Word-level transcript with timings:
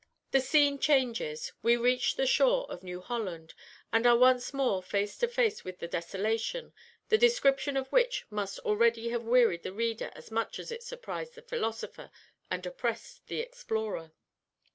"The 0.31 0.41
scene 0.41 0.79
changes; 0.79 1.51
we 1.61 1.77
reach 1.77 2.15
the 2.15 2.25
shore 2.25 2.65
of 2.71 2.81
New 2.81 3.01
Holland, 3.01 3.53
and 3.93 4.07
are 4.07 4.17
once 4.17 4.51
more 4.51 4.81
face 4.81 5.15
to 5.19 5.27
face 5.27 5.63
with 5.63 5.77
the 5.77 5.87
desolation, 5.87 6.73
the 7.09 7.19
description 7.19 7.77
of 7.77 7.87
which 7.91 8.25
must 8.31 8.57
already 8.61 9.09
have 9.09 9.25
wearied 9.25 9.61
the 9.61 9.71
reader 9.73 10.09
as 10.15 10.31
much 10.31 10.57
as 10.57 10.71
it 10.71 10.81
surprised 10.81 11.35
the 11.35 11.43
philosopher 11.43 12.09
and 12.49 12.65
oppressed 12.65 13.27
the 13.27 13.41
explorer." 13.41 14.11